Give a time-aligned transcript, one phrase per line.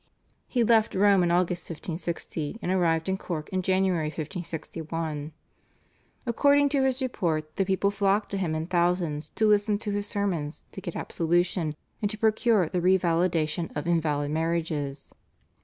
[0.47, 5.31] He left Rome in August 1560, and arrived in Cork in January 1561.
[6.25, 10.07] According to his report the people flocked to him in thousands to listen to his
[10.07, 15.13] sermons, to get absolution, and to procure the re validation of invalid marriages.